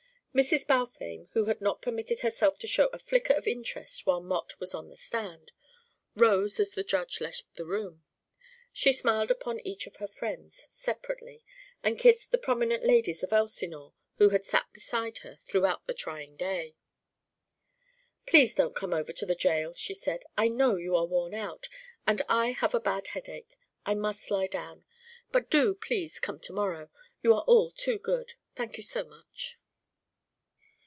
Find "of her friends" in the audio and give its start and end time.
9.87-10.67